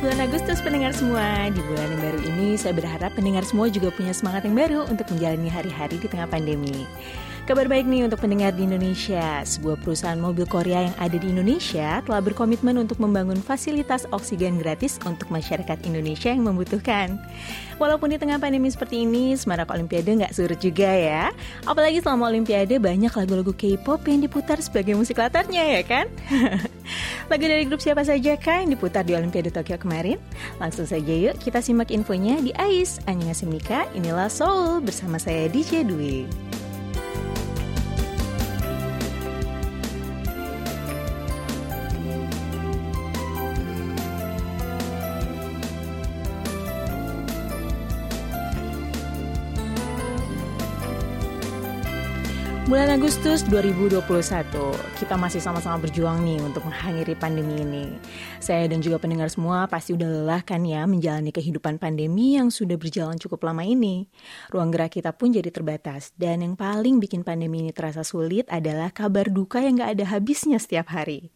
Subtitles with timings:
[0.00, 1.52] Bulan Agustus pendengar semua.
[1.52, 5.04] Di bulan yang baru ini saya berharap pendengar semua juga punya semangat yang baru untuk
[5.12, 6.88] menjalani hari-hari di tengah pandemi.
[7.50, 9.42] Kabar baik nih untuk pendengar di Indonesia.
[9.42, 15.02] Sebuah perusahaan mobil Korea yang ada di Indonesia telah berkomitmen untuk membangun fasilitas oksigen gratis
[15.02, 17.18] untuk masyarakat Indonesia yang membutuhkan.
[17.82, 21.34] Walaupun di tengah pandemi seperti ini, semarak Olimpiade nggak surut juga ya.
[21.66, 26.06] Apalagi selama Olimpiade banyak lagu-lagu K-pop yang diputar sebagai musik latarnya ya kan?
[27.34, 30.22] Lagu dari grup siapa saja kah yang diputar di Olimpiade Tokyo kemarin?
[30.62, 33.02] Langsung saja yuk kita simak infonya di AIS.
[33.10, 36.59] Annyeonghaseyo inilah Soul bersama saya DJ Dwi.
[52.70, 53.98] Bulan Agustus 2021,
[54.94, 57.98] kita masih sama-sama berjuang nih untuk mengakhiri pandemi ini.
[58.38, 62.78] Saya dan juga pendengar semua pasti udah lelah kan ya menjalani kehidupan pandemi yang sudah
[62.78, 64.06] berjalan cukup lama ini.
[64.54, 66.14] Ruang gerak kita pun jadi terbatas.
[66.14, 70.62] Dan yang paling bikin pandemi ini terasa sulit adalah kabar duka yang gak ada habisnya
[70.62, 71.34] setiap hari.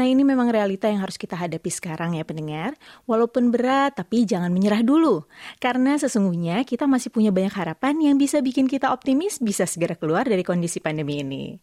[0.00, 2.72] Nah ini memang realita yang harus kita hadapi sekarang ya pendengar.
[3.04, 5.28] Walaupun berat, tapi jangan menyerah dulu.
[5.60, 10.24] Karena sesungguhnya kita masih punya banyak harapan yang bisa bikin kita optimis bisa segera keluar
[10.24, 11.58] dari kondisi kondisi pandemi ini.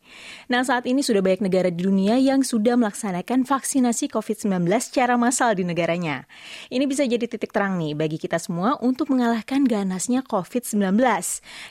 [0.51, 5.55] Nah, saat ini sudah banyak negara di dunia yang sudah melaksanakan vaksinasi COVID-19 secara massal
[5.55, 6.27] di negaranya.
[6.67, 10.99] Ini bisa jadi titik terang nih bagi kita semua untuk mengalahkan ganasnya COVID-19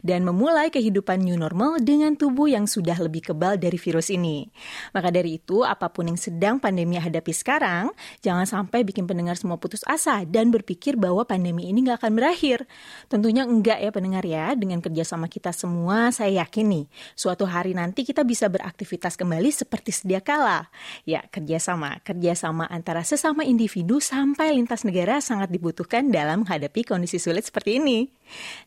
[0.00, 4.48] dan memulai kehidupan new normal dengan tubuh yang sudah lebih kebal dari virus ini.
[4.96, 7.92] Maka dari itu, apa pun yang sedang pandemi hadapi sekarang,
[8.24, 12.64] jangan sampai bikin pendengar semua putus asa dan berpikir bahwa pandemi ini nggak akan berakhir.
[13.12, 16.86] Tentunya enggak ya pendengar ya, dengan kerjasama kita semua, saya yakin nih,
[17.27, 20.70] suatu hari nanti kita bisa beraktivitas kembali seperti sedia kala.
[21.03, 21.98] Ya, kerjasama.
[22.06, 28.06] Kerjasama antara sesama individu sampai lintas negara sangat dibutuhkan dalam menghadapi kondisi sulit seperti ini.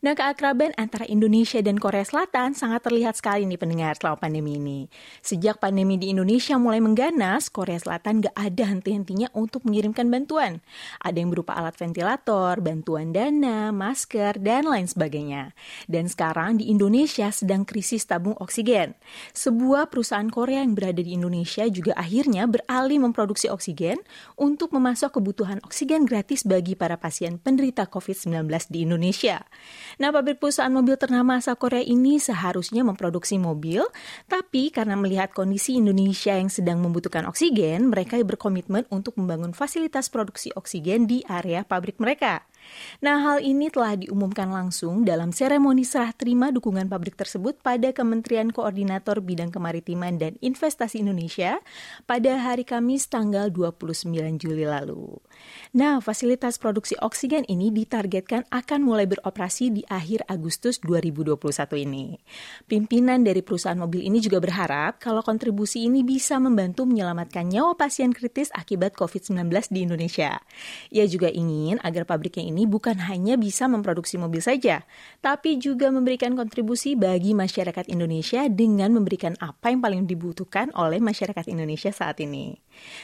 [0.04, 4.88] Nah, keakraban antara Indonesia dan Korea Selatan sangat terlihat sekali nih pendengar selama pandemi ini.
[5.24, 10.60] Sejak pandemi di Indonesia mulai mengganas, Korea Selatan gak ada henti-hentinya untuk mengirimkan bantuan.
[11.00, 15.52] Ada yang berupa alat ventilator, bantuan dana, masker, dan lain sebagainya.
[15.88, 18.98] Dan sekarang di Indonesia sedang krisis tabung oksigen oksigen.
[19.30, 24.02] Sebuah perusahaan Korea yang berada di Indonesia juga akhirnya beralih memproduksi oksigen
[24.34, 29.46] untuk memasok kebutuhan oksigen gratis bagi para pasien penderita COVID-19 di Indonesia.
[30.02, 33.86] Nah, pabrik perusahaan mobil ternama asal Korea ini seharusnya memproduksi mobil,
[34.26, 40.50] tapi karena melihat kondisi Indonesia yang sedang membutuhkan oksigen, mereka berkomitmen untuk membangun fasilitas produksi
[40.58, 42.49] oksigen di area pabrik mereka.
[43.00, 48.50] Nah, hal ini telah diumumkan langsung dalam seremoni serah terima dukungan pabrik tersebut pada Kementerian
[48.50, 51.62] Koordinator Bidang Kemaritiman dan Investasi Indonesia
[52.04, 54.10] pada hari Kamis tanggal 29
[54.40, 55.20] Juli lalu.
[55.70, 61.38] Nah, fasilitas produksi oksigen ini ditargetkan akan mulai beroperasi di akhir Agustus 2021
[61.86, 62.18] ini.
[62.66, 68.10] Pimpinan dari perusahaan mobil ini juga berharap kalau kontribusi ini bisa membantu menyelamatkan nyawa pasien
[68.10, 70.42] kritis akibat COVID-19 di Indonesia.
[70.90, 74.82] Ia juga ingin agar pabriknya ini bukan hanya bisa memproduksi mobil saja,
[75.22, 81.46] tapi juga memberikan kontribusi bagi masyarakat Indonesia dengan memberikan apa yang paling dibutuhkan oleh masyarakat
[81.46, 82.58] Indonesia saat ini.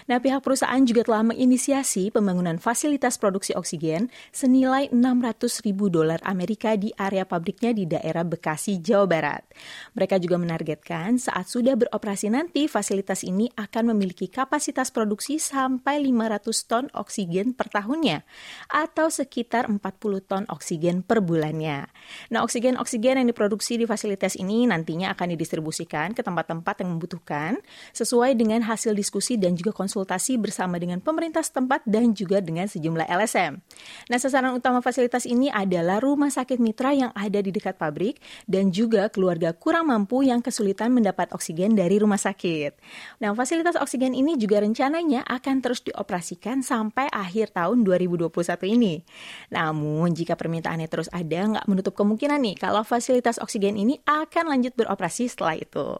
[0.06, 6.76] Nah, pihak perusahaan juga telah menginisiasi pembangunan fasilitas produksi oksigen senilai 600 ribu dolar Amerika
[6.78, 9.42] di area pabriknya di daerah Bekasi, Jawa Barat.
[9.96, 16.70] Mereka juga menargetkan saat sudah beroperasi nanti, fasilitas ini akan memiliki kapasitas produksi sampai 500
[16.70, 18.22] ton oksigen per tahunnya,
[18.70, 19.80] atau sekitar 40
[20.28, 21.88] ton oksigen per bulannya.
[22.30, 27.58] Nah, oksigen-oksigen yang diproduksi di fasilitas ini nantinya akan didistribusikan ke tempat-tempat yang membutuhkan
[27.96, 32.70] sesuai dengan hasil diskusi dan juga juga konsultasi bersama dengan pemerintah setempat dan juga dengan
[32.70, 33.58] sejumlah LSM.
[34.06, 38.70] Nah, sasaran utama fasilitas ini adalah rumah sakit mitra yang ada di dekat pabrik dan
[38.70, 42.78] juga keluarga kurang mampu yang kesulitan mendapat oksigen dari rumah sakit.
[43.18, 48.30] Nah, fasilitas oksigen ini juga rencananya akan terus dioperasikan sampai akhir tahun 2021
[48.70, 49.02] ini.
[49.50, 54.78] Namun, jika permintaannya terus ada, nggak menutup kemungkinan nih kalau fasilitas oksigen ini akan lanjut
[54.78, 55.98] beroperasi setelah itu.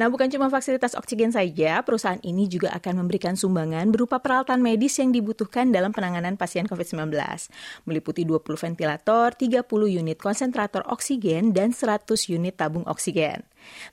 [0.00, 4.96] Nah, bukan cuma fasilitas oksigen saja, perusahaan ini juga akan memberikan sumbangan berupa peralatan medis
[4.96, 7.12] yang dibutuhkan dalam penanganan pasien COVID-19,
[7.84, 13.44] meliputi 20 ventilator, 30 unit konsentrator oksigen, dan 100 unit tabung oksigen.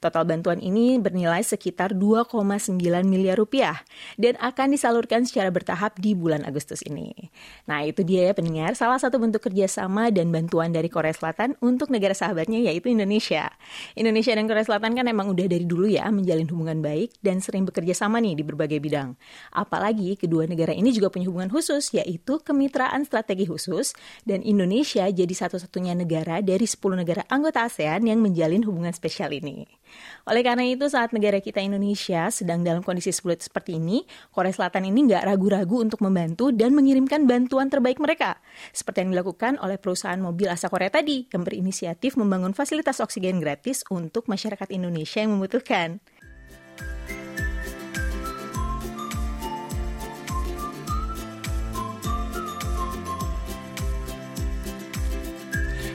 [0.03, 2.75] Total bantuan ini bernilai sekitar 2,9
[3.05, 3.81] miliar rupiah
[4.19, 7.13] dan akan disalurkan secara bertahap di bulan Agustus ini.
[7.65, 11.89] Nah itu dia ya pendengar, salah satu bentuk kerjasama dan bantuan dari Korea Selatan untuk
[11.91, 13.51] negara sahabatnya yaitu Indonesia.
[13.97, 17.67] Indonesia dan Korea Selatan kan emang udah dari dulu ya menjalin hubungan baik dan sering
[17.67, 19.17] bekerja sama nih di berbagai bidang.
[19.51, 23.93] Apalagi kedua negara ini juga punya hubungan khusus yaitu kemitraan strategi khusus
[24.23, 29.64] dan Indonesia jadi satu-satunya negara dari 10 negara anggota ASEAN yang menjalin hubungan spesial ini.
[30.25, 34.03] Oleh karena itu, saat negara kita Indonesia sedang dalam kondisi sulit seperti ini,
[34.33, 38.41] Korea Selatan ini nggak ragu-ragu untuk membantu dan mengirimkan bantuan terbaik mereka.
[38.73, 43.85] Seperti yang dilakukan oleh perusahaan mobil asal Korea tadi, yang berinisiatif membangun fasilitas oksigen gratis
[43.93, 46.01] untuk masyarakat Indonesia yang membutuhkan.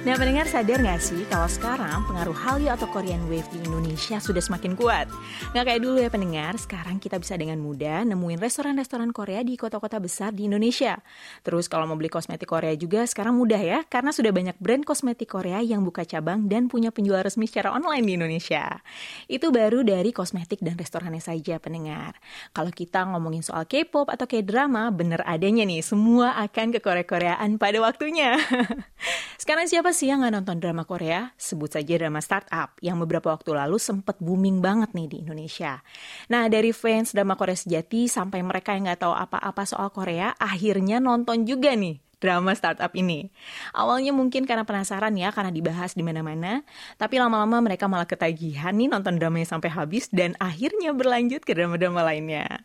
[0.01, 4.41] Nah pendengar sadar nggak sih kalau sekarang pengaruh Hallyu atau Korean Wave di Indonesia sudah
[4.41, 5.05] semakin kuat?
[5.53, 10.01] Nggak kayak dulu ya pendengar, sekarang kita bisa dengan mudah nemuin restoran-restoran Korea di kota-kota
[10.01, 10.97] besar di Indonesia.
[11.45, 15.37] Terus kalau mau beli kosmetik Korea juga sekarang mudah ya, karena sudah banyak brand kosmetik
[15.37, 18.81] Korea yang buka cabang dan punya penjual resmi secara online di Indonesia.
[19.29, 22.17] Itu baru dari kosmetik dan restorannya saja pendengar.
[22.57, 27.85] Kalau kita ngomongin soal K-pop atau K-drama, bener adanya nih, semua akan ke Korea-Koreaan pada
[27.85, 28.41] waktunya.
[29.45, 31.35] sekarang siapa Siapa sih yang nggak nonton drama Korea?
[31.35, 35.83] Sebut saja drama startup yang beberapa waktu lalu sempat booming banget nih di Indonesia.
[36.31, 41.03] Nah, dari fans drama Korea sejati sampai mereka yang nggak tahu apa-apa soal Korea, akhirnya
[41.03, 43.33] nonton juga nih drama startup ini.
[43.73, 46.63] Awalnya mungkin karena penasaran ya, karena dibahas di mana-mana,
[47.01, 52.05] tapi lama-lama mereka malah ketagihan nih nonton dramanya sampai habis dan akhirnya berlanjut ke drama-drama
[52.05, 52.61] lainnya.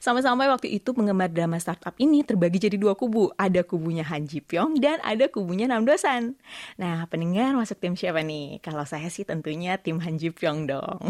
[0.00, 3.30] Sampai-sampai waktu itu penggemar drama startup ini terbagi jadi dua kubu.
[3.36, 6.40] Ada kubunya Han Ji Pyong dan ada kubunya Nam Dosan.
[6.80, 8.64] Nah, pendengar masuk tim siapa nih?
[8.64, 11.04] Kalau saya sih tentunya tim Han Ji Pyong dong.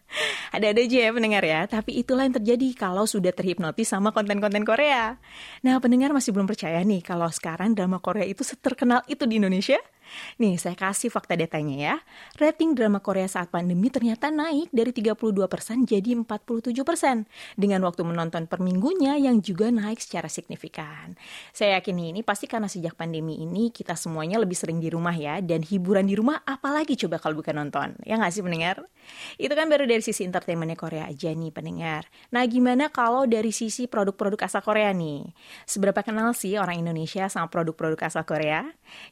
[0.54, 5.18] Ada-ada aja ya pendengar ya, tapi itulah yang terjadi kalau sudah terhipnotis sama konten-konten Korea.
[5.62, 9.80] Nah, pendengar masih belum percaya nih kalau sekarang drama Korea itu seterkenal itu di Indonesia?
[10.38, 11.94] Nih, saya kasih fakta datanya ya.
[12.38, 15.26] Rating drama Korea saat pandemi ternyata naik dari 32%
[15.84, 17.26] jadi 47%.
[17.58, 21.14] Dengan waktu menonton per minggunya yang juga naik secara signifikan.
[21.50, 25.42] Saya yakin ini pasti karena sejak pandemi ini kita semuanya lebih sering di rumah ya.
[25.44, 27.98] Dan hiburan di rumah apalagi coba kalau bukan nonton.
[28.06, 28.86] Ya nggak sih pendengar?
[29.36, 32.06] Itu kan baru dari sisi entertainmentnya Korea aja nih pendengar.
[32.32, 35.28] Nah gimana kalau dari sisi produk-produk asal Korea nih?
[35.66, 38.64] Seberapa kenal sih orang Indonesia sama produk-produk asal Korea?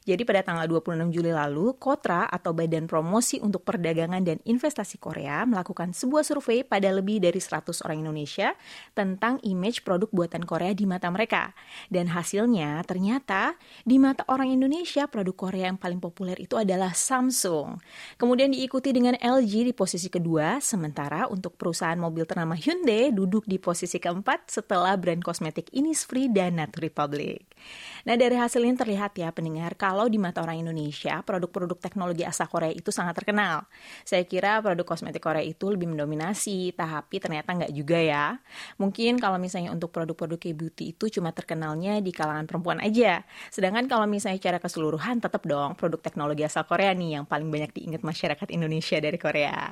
[0.07, 4.97] Jadi pada tanggal 20 26 Juli lalu, Kotra atau Badan Promosi untuk Perdagangan dan Investasi
[4.97, 8.57] Korea melakukan sebuah survei pada lebih dari 100 orang Indonesia
[8.97, 11.53] tentang image produk buatan Korea di mata mereka.
[11.93, 13.53] Dan hasilnya ternyata
[13.85, 17.77] di mata orang Indonesia produk Korea yang paling populer itu adalah Samsung.
[18.17, 23.61] Kemudian diikuti dengan LG di posisi kedua, sementara untuk perusahaan mobil ternama Hyundai duduk di
[23.61, 27.45] posisi keempat setelah brand kosmetik Innisfree dan Nature Republic.
[28.09, 32.49] Nah dari hasil ini terlihat ya pendengar kalau di mata orang Indonesia produk-produk teknologi asal
[32.49, 33.69] Korea itu sangat terkenal.
[34.01, 38.41] Saya kira produk kosmetik Korea itu lebih mendominasi, tapi ternyata nggak juga ya.
[38.81, 43.21] Mungkin kalau misalnya untuk produk-produk K-beauty itu cuma terkenalnya di kalangan perempuan aja.
[43.53, 47.77] Sedangkan kalau misalnya secara keseluruhan tetap dong produk teknologi asal Korea nih yang paling banyak
[47.77, 49.69] diingat masyarakat Indonesia dari Korea.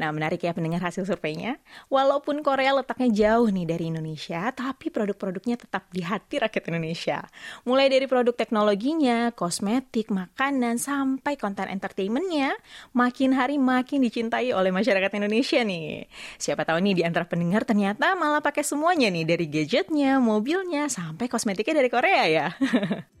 [0.00, 1.60] Nah menarik ya pendengar hasil surveinya.
[1.92, 7.20] Walaupun Korea letaknya jauh nih dari Indonesia, tapi produk-produknya tetap di hati rakyat Indonesia.
[7.66, 12.54] Mulai dari produk teknologinya, kosmetik, makanan, sampai konten entertainmentnya,
[12.94, 16.06] makin hari makin dicintai oleh masyarakat Indonesia nih.
[16.38, 21.26] Siapa tahu nih di antara pendengar ternyata malah pakai semuanya nih, dari gadgetnya, mobilnya, sampai
[21.26, 22.46] kosmetiknya dari Korea ya.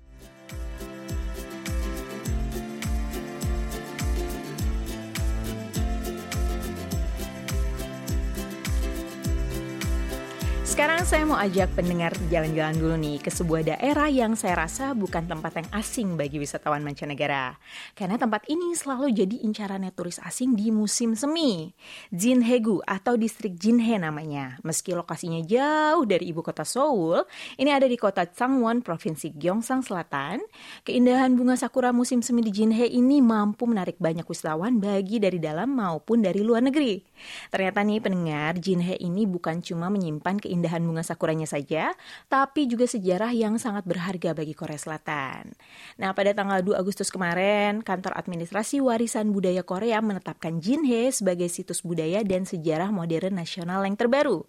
[10.76, 15.24] Sekarang saya mau ajak pendengar jalan-jalan dulu nih ke sebuah daerah yang saya rasa bukan
[15.24, 17.56] tempat yang asing bagi wisatawan mancanegara.
[17.96, 21.72] Karena tempat ini selalu jadi incarannya turis asing di musim semi.
[22.12, 24.60] Jinhaegu atau distrik Jinhae namanya.
[24.68, 27.24] Meski lokasinya jauh dari ibu kota Seoul,
[27.56, 30.44] ini ada di kota Changwon, Provinsi Gyeongsang Selatan.
[30.84, 35.72] Keindahan bunga sakura musim semi di Jinhae ini mampu menarik banyak wisatawan bagi dari dalam
[35.72, 37.00] maupun dari luar negeri.
[37.48, 41.94] Ternyata nih pendengar, Jinhae ini bukan cuma menyimpan keindahan keindahan bunga sakuranya saja,
[42.26, 45.54] tapi juga sejarah yang sangat berharga bagi Korea Selatan.
[45.94, 51.86] Nah, pada tanggal 2 Agustus kemarin, Kantor Administrasi Warisan Budaya Korea menetapkan Jinhae sebagai situs
[51.86, 54.42] budaya dan sejarah modern nasional yang terbaru.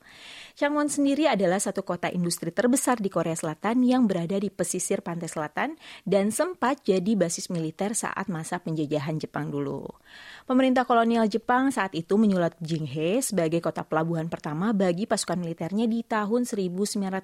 [0.58, 5.30] Changwon sendiri adalah satu kota industri terbesar di Korea Selatan yang berada di pesisir pantai
[5.30, 9.86] selatan dan sempat jadi basis militer saat masa penjajahan Jepang dulu.
[10.48, 16.08] Pemerintah kolonial Jepang saat itu menyulat Jinghe sebagai kota pelabuhan pertama bagi pasukan militernya di
[16.08, 17.20] tahun 1910.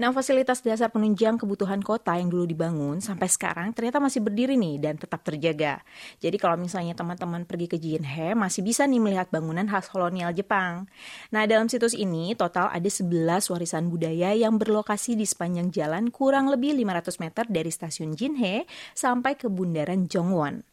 [0.00, 4.80] Nah, fasilitas dasar penunjang kebutuhan kota yang dulu dibangun sampai sekarang ternyata masih berdiri nih
[4.80, 5.84] dan tetap terjaga.
[6.16, 10.88] Jadi kalau misalnya teman-teman pergi ke Jinhe masih bisa nih melihat bangunan khas kolonial Jepang.
[11.36, 16.48] Nah, dalam situs ini total ada 11 warisan budaya yang berlokasi di sepanjang jalan kurang
[16.48, 18.64] lebih 500 meter dari stasiun Jinhe
[18.96, 20.64] sampai ke bundaran Jongwon.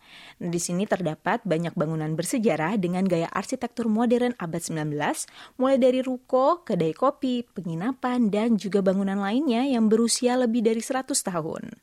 [0.41, 4.95] Nah, di sini terdapat banyak bangunan bersejarah dengan gaya arsitektur modern abad 19,
[5.61, 11.13] mulai dari ruko, kedai kopi, penginapan, dan juga bangunan lainnya yang berusia lebih dari 100
[11.13, 11.77] tahun.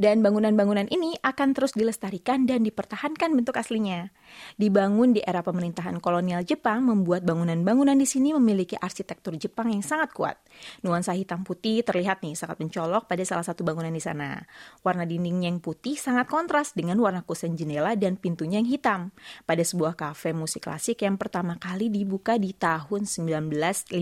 [0.00, 4.08] Dan bangunan-bangunan ini akan terus dilestarikan dan dipertahankan bentuk aslinya.
[4.56, 10.14] Dibangun di era pemerintahan kolonial Jepang membuat bangunan-bangunan di sini memiliki arsitektur Jepang yang sangat
[10.14, 10.38] kuat.
[10.86, 14.40] Nuansa hitam putih terlihat nih sangat mencolok pada salah satu bangunan di sana.
[14.86, 19.00] Warna dindingnya yang putih sangat kontras dengan warna kusen jendela dan pintunya yang hitam
[19.46, 23.94] pada sebuah kafe musik klasik yang pertama kali dibuka di tahun 1952.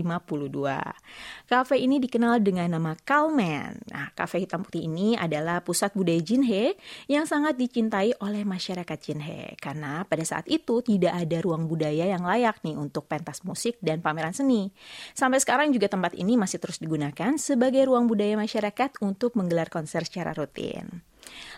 [1.45, 3.77] Kafe ini dikenal dengan nama Kalmen.
[3.93, 6.73] Nah, kafe hitam putih ini adalah pusat budaya Jinhe
[7.05, 12.25] yang sangat dicintai oleh masyarakat Jinhe karena pada saat itu tidak ada ruang budaya yang
[12.25, 14.73] layak nih untuk pentas musik dan pameran seni.
[15.13, 20.01] Sampai sekarang juga tempat ini masih terus digunakan sebagai ruang budaya masyarakat untuk menggelar konser
[20.09, 21.08] secara rutin.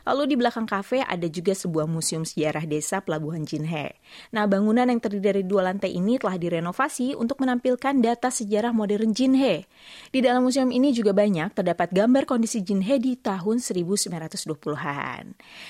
[0.08, 4.02] Lalu di belakang kafe ada juga sebuah museum sejarah desa Pelabuhan Jinhe.
[4.34, 9.14] Nah, bangunan yang terdiri dari dua lantai ini telah direnovasi untuk menampilkan data sejarah modern
[9.14, 9.70] Jinhe.
[10.10, 15.24] Di dalam museum ini juga banyak terdapat gambar kondisi Jinhe di tahun 1920-an.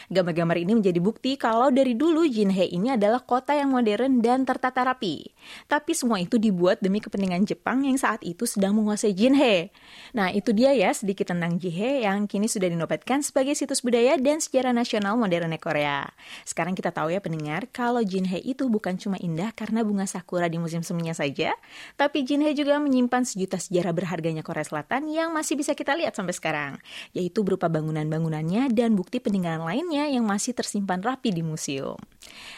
[0.07, 4.87] Gambar-gambar ini menjadi bukti kalau dari dulu Jinhe ini adalah kota yang modern dan tertata
[4.87, 5.27] rapi.
[5.67, 9.75] Tapi semua itu dibuat demi kepentingan Jepang yang saat itu sedang menguasai Jinhe.
[10.15, 14.39] Nah, itu dia ya sedikit tentang Jinhe yang kini sudah dinobatkan sebagai situs budaya dan
[14.39, 16.07] sejarah nasional modernnya Korea.
[16.47, 20.55] Sekarang kita tahu ya pendengar, kalau Jinhae itu bukan cuma indah karena bunga sakura di
[20.55, 21.51] musim seminya saja,
[21.99, 26.31] tapi Jinhae juga menyimpan sejuta sejarah berharganya Korea Selatan yang masih bisa kita lihat sampai
[26.31, 26.71] sekarang,
[27.11, 31.99] yaitu berupa bangunan-bangunannya dan bukti peninggalan lainnya yang masih tersimpan rapi di museum.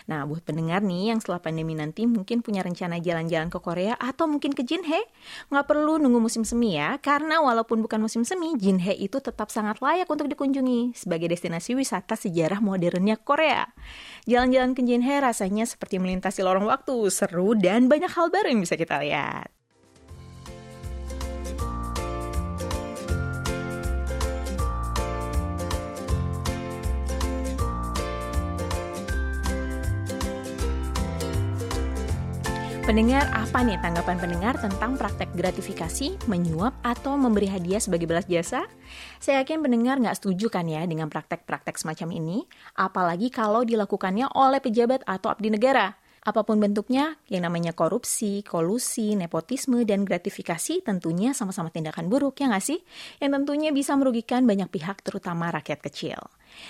[0.09, 4.27] Nah, buat pendengar nih yang setelah pandemi nanti mungkin punya rencana jalan-jalan ke Korea atau
[4.27, 5.07] mungkin ke Jinhae,
[5.47, 9.79] nggak perlu nunggu musim semi ya, karena walaupun bukan musim semi, Jinhae itu tetap sangat
[9.79, 13.69] layak untuk dikunjungi sebagai destinasi wisata sejarah modernnya Korea.
[14.27, 18.73] Jalan-jalan ke Jinhae rasanya seperti melintasi lorong waktu, seru dan banyak hal baru yang bisa
[18.73, 19.52] kita lihat.
[32.93, 38.69] Pendengar, apa nih tanggapan pendengar tentang praktek gratifikasi, menyuap, atau memberi hadiah sebagai balas jasa?
[39.17, 42.45] Saya yakin pendengar nggak setuju kan ya dengan praktek-praktek semacam ini,
[42.77, 45.97] apalagi kalau dilakukannya oleh pejabat atau abdi negara.
[46.23, 52.47] Apa pun bentuknya, yang namanya korupsi, kolusi, nepotisme, dan gratifikasi tentunya sama-sama tindakan buruk, ya
[52.47, 52.79] nggak sih?
[53.19, 56.15] Yang tentunya bisa merugikan banyak pihak, terutama rakyat kecil.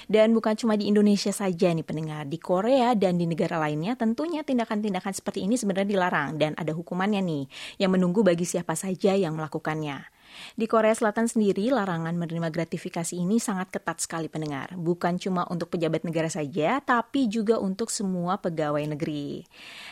[0.09, 4.41] Dan bukan cuma di Indonesia saja nih pendengar, di Korea dan di negara lainnya tentunya
[4.41, 7.43] tindakan-tindakan seperti ini sebenarnya dilarang dan ada hukumannya nih
[7.77, 10.12] yang menunggu bagi siapa saja yang melakukannya.
[10.53, 14.77] Di Korea Selatan sendiri, larangan menerima gratifikasi ini sangat ketat sekali pendengar.
[14.77, 19.43] Bukan cuma untuk pejabat negara saja, tapi juga untuk semua pegawai negeri.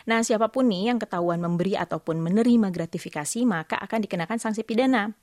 [0.06, 5.14] Nah, siapa pun nih yang ketahuan memberi ataupun menerima gratifikasi, maka akan dikenakan sanksi pidana.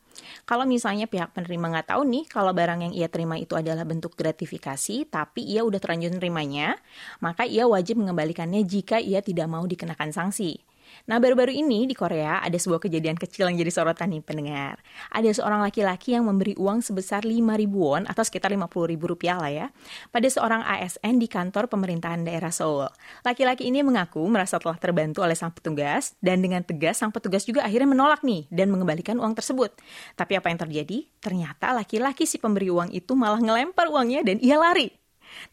[0.44, 4.18] Kalau misalnya pihak penerima nggak tahu nih kalau barang yang ia terima itu adalah bentuk
[4.18, 6.76] gratifikasi, tapi ia udah terlanjur menerimanya,
[7.24, 10.69] maka ia wajib mengembalikannya jika ia tidak mau dikenakan sanksi.
[11.10, 14.77] Nah, baru-baru ini di Korea ada sebuah kejadian kecil yang jadi sorotan nih pendengar.
[15.10, 19.41] Ada seorang laki-laki yang memberi uang sebesar 5 ribu won atau sekitar 50 ribu rupiah
[19.41, 19.67] lah ya
[20.13, 22.89] pada seorang ASN di kantor pemerintahan daerah Seoul.
[23.25, 27.65] Laki-laki ini mengaku merasa telah terbantu oleh sang petugas dan dengan tegas sang petugas juga
[27.65, 29.74] akhirnya menolak nih dan mengembalikan uang tersebut.
[30.13, 30.98] Tapi apa yang terjadi?
[31.19, 34.93] Ternyata laki-laki si pemberi uang itu malah ngelempar uangnya dan ia lari.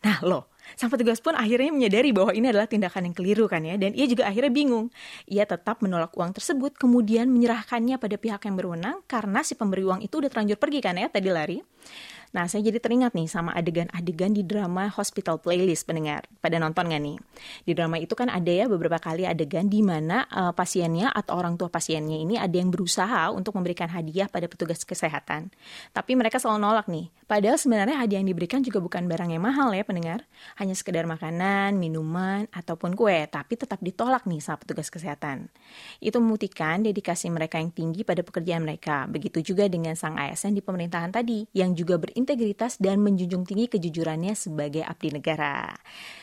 [0.02, 3.78] Nah loh, Sang petugas pun akhirnya menyadari bahwa ini adalah tindakan yang keliru kan ya,
[3.78, 4.90] dan ia juga akhirnya bingung.
[5.30, 10.02] Ia tetap menolak uang tersebut, kemudian menyerahkannya pada pihak yang berwenang karena si pemberi uang
[10.02, 11.58] itu udah terlanjur pergi kan ya, tadi lari.
[12.34, 16.26] Nah, saya jadi teringat nih sama adegan-adegan di drama Hospital Playlist pendengar.
[16.42, 17.16] Pada nonton nggak nih?
[17.62, 21.54] Di drama itu kan ada ya beberapa kali adegan di mana uh, pasiennya atau orang
[21.54, 25.54] tua pasiennya ini ada yang berusaha untuk memberikan hadiah pada petugas kesehatan.
[25.94, 27.12] Tapi mereka selalu nolak nih.
[27.26, 30.22] Padahal sebenarnya hadiah yang diberikan juga bukan barang yang mahal ya pendengar.
[30.62, 33.26] Hanya sekedar makanan, minuman, ataupun kue.
[33.26, 35.50] Tapi tetap ditolak nih sama petugas kesehatan.
[35.98, 39.10] Itu membuktikan dedikasi mereka yang tinggi pada pekerjaan mereka.
[39.10, 44.32] Begitu juga dengan sang ASN di pemerintahan tadi yang juga berintegritas dan menjunjung tinggi kejujurannya
[44.32, 45.68] sebagai abdi negara.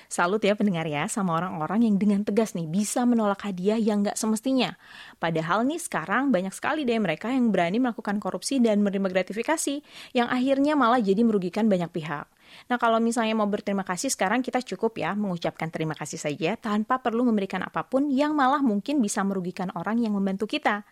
[0.09, 4.17] Salut ya pendengar ya sama orang-orang yang dengan tegas nih bisa menolak hadiah yang nggak
[4.17, 4.73] semestinya.
[5.21, 9.85] Padahal nih sekarang banyak sekali deh mereka yang berani melakukan korupsi dan menerima gratifikasi
[10.17, 12.25] yang akhirnya malah jadi merugikan banyak pihak.
[12.69, 17.01] Nah, kalau misalnya mau berterima kasih sekarang kita cukup ya mengucapkan terima kasih saja tanpa
[17.01, 20.85] perlu memberikan apa pun yang malah mungkin bisa merugikan orang yang membantu kita.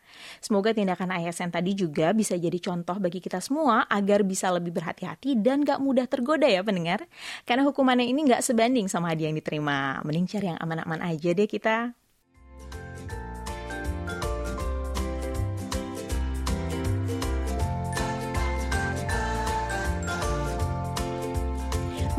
[0.44, 5.39] Semoga tindakan ASN tadi juga bisa jadi contoh bagi kita semua agar bisa lebih berhati-hati
[5.39, 7.06] dan gak mudah tergoda ya pendengar.
[7.48, 10.01] Karena hukumannya ini gak sebanding sama hadiah yang diterima.
[10.03, 12.00] Mending cari yang aman-aman aja deh kita.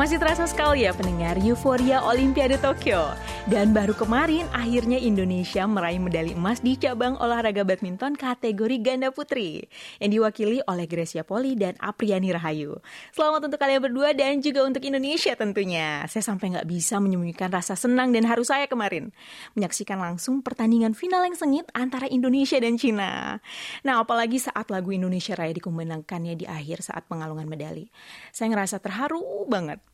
[0.03, 3.15] Masih terasa sekali ya pendengar euforia Olimpiade Tokyo.
[3.47, 9.63] Dan baru kemarin akhirnya Indonesia meraih medali emas di cabang olahraga badminton kategori ganda putri
[10.03, 12.83] yang diwakili oleh Gracia Poli dan Apriani Rahayu.
[13.15, 16.03] Selamat untuk kalian berdua dan juga untuk Indonesia tentunya.
[16.11, 19.15] Saya sampai nggak bisa menyembunyikan rasa senang dan haru saya kemarin
[19.55, 23.39] menyaksikan langsung pertandingan final yang sengit antara Indonesia dan Cina.
[23.87, 27.87] Nah, apalagi saat lagu Indonesia Raya dikumandangkannya di akhir saat pengalungan medali.
[28.35, 29.92] Saya ngerasa terharu banget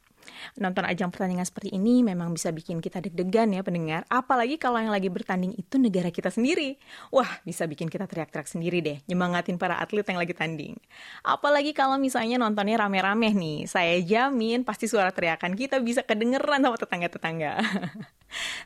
[0.58, 4.02] nonton ajang pertandingan seperti ini memang bisa bikin kita deg-degan ya pendengar.
[4.10, 6.76] Apalagi kalau yang lagi bertanding itu negara kita sendiri.
[7.14, 10.74] Wah, bisa bikin kita teriak-teriak sendiri deh, nyemangatin para atlet yang lagi tanding.
[11.22, 16.76] Apalagi kalau misalnya nontonnya rame-rame nih, saya jamin pasti suara teriakan kita bisa kedengeran sama
[16.76, 17.52] tetangga-tetangga.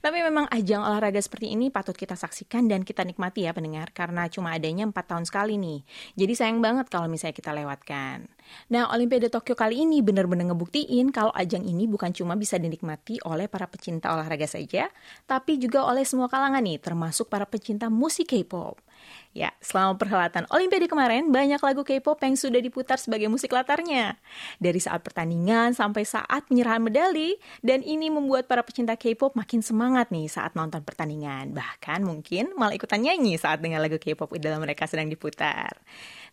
[0.03, 4.27] Tapi memang ajang olahraga seperti ini patut kita saksikan dan kita nikmati ya pendengar, karena
[4.27, 5.81] cuma adanya 4 tahun sekali nih.
[6.19, 8.27] Jadi sayang banget kalau misalnya kita lewatkan.
[8.69, 13.47] Nah, Olimpiade Tokyo kali ini benar-benar ngebuktiin kalau ajang ini bukan cuma bisa dinikmati oleh
[13.47, 14.91] para pecinta olahraga saja,
[15.25, 18.83] tapi juga oleh semua kalangan nih, termasuk para pecinta musik K-pop.
[19.33, 24.21] Ya, selama perhelatan Olimpiade kemarin, banyak lagu K-pop yang sudah diputar sebagai musik latarnya.
[24.61, 30.13] Dari saat pertandingan sampai saat penyerahan medali, dan ini membuat para pecinta K-pop makin semangat
[30.13, 31.57] nih saat nonton pertandingan.
[31.57, 35.81] Bahkan mungkin malah ikutan nyanyi saat dengar lagu K-pop idola mereka sedang diputar.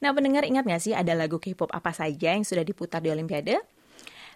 [0.04, 3.79] Nah, pendengar ingat nggak sih ada lagu K-pop apa saja yang sudah diputar di Olimpiade?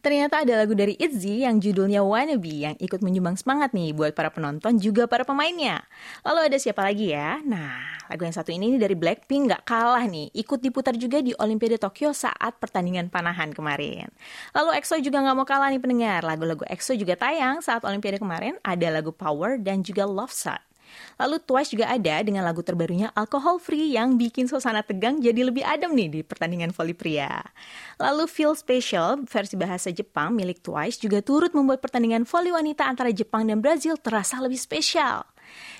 [0.04, 4.28] Ternyata ada lagu dari ITZY yang judulnya Wannabe yang ikut menyumbang semangat nih buat para
[4.36, 5.80] penonton juga para pemainnya.
[6.28, 7.40] Lalu ada siapa lagi ya?
[7.48, 11.80] Nah, lagu yang satu ini dari Blackpink nggak kalah nih, ikut diputar juga di Olimpiade
[11.80, 14.12] Tokyo saat pertandingan panahan kemarin.
[14.52, 18.60] Lalu EXO juga nggak mau kalah nih pendengar, lagu-lagu EXO juga tayang saat Olimpiade kemarin,
[18.60, 20.73] ada lagu Power dan juga Love Shot.
[21.22, 25.62] Lalu Twice juga ada dengan lagu terbarunya Alcohol Free yang bikin suasana tegang jadi lebih
[25.62, 27.42] adem nih di pertandingan voli pria.
[28.02, 33.14] Lalu Feel Special versi bahasa Jepang milik Twice juga turut membuat pertandingan voli wanita antara
[33.14, 35.24] Jepang dan Brazil terasa lebih spesial.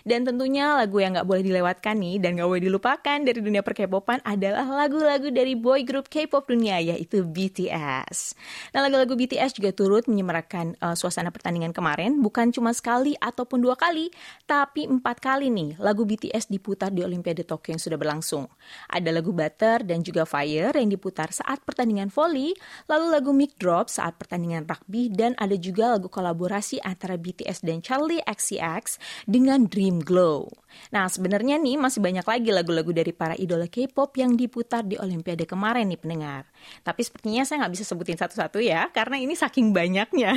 [0.04, 4.20] Dan tentunya lagu yang gak boleh dilewatkan nih dan gak boleh dilupakan dari dunia perkepopan
[4.28, 8.36] adalah lagu-lagu dari boy group K-pop dunia yaitu BTS.
[8.76, 13.80] Nah lagu-lagu BTS juga turut menyemarakan uh, suasana pertandingan kemarin bukan cuma sekali ataupun dua
[13.80, 14.12] kali
[14.44, 18.52] tapi empat kali nih lagu BTS diputar di Olimpiade Tokyo yang sudah berlangsung.
[18.92, 22.52] Ada lagu Butter dan juga Fire yang diputar saat pertandingan volley,
[22.92, 27.80] lalu lagu Mic Drop saat pertandingan rugby dan ada juga lagu kolaborasi antara BTS dan
[27.80, 30.48] Charlie XCX dengan Dream Glow.
[30.96, 35.44] Nah, sebenarnya nih masih banyak lagi lagu-lagu dari para idola K-pop yang diputar di Olimpiade
[35.44, 36.53] kemarin nih pendengar.
[36.82, 40.32] Tapi sepertinya saya nggak bisa sebutin satu-satu ya, karena ini saking banyaknya.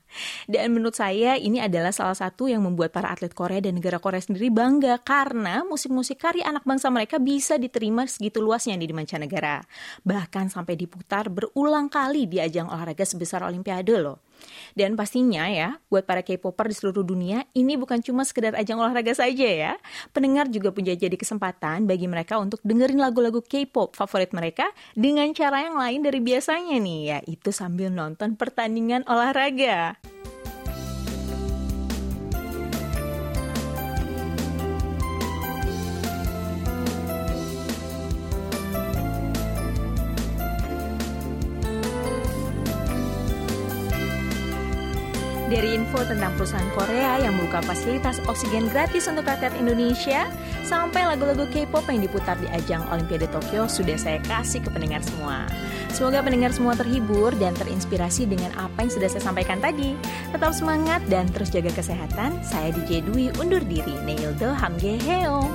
[0.52, 4.20] dan menurut saya ini adalah salah satu yang membuat para atlet Korea dan negara Korea
[4.20, 9.60] sendiri bangga karena musik-musik karya anak bangsa mereka bisa diterima segitu luasnya di mancanegara.
[10.06, 14.24] Bahkan sampai diputar berulang kali di ajang olahraga sebesar Olimpiade loh.
[14.76, 19.16] Dan pastinya ya, buat para K-popper di seluruh dunia, ini bukan cuma sekedar ajang olahraga
[19.16, 19.72] saja ya.
[20.12, 25.65] Pendengar juga punya jadi kesempatan bagi mereka untuk dengerin lagu-lagu K-pop favorit mereka dengan cara
[25.66, 29.98] yang lain dari biasanya nih, yaitu sambil nonton pertandingan olahraga.
[45.46, 50.26] Dari info tentang perusahaan Korea yang membuka fasilitas oksigen gratis untuk rakyat Indonesia,
[50.66, 55.46] sampai lagu-lagu K-pop yang diputar di ajang Olimpiade Tokyo sudah saya kasih ke pendengar semua.
[55.94, 59.94] Semoga pendengar semua terhibur dan terinspirasi dengan apa yang sudah saya sampaikan tadi.
[60.34, 62.42] Tetap semangat dan terus jaga kesehatan.
[62.42, 63.94] Saya DJ Dwi undur diri.
[64.02, 65.46] Neildo Hamge Heo.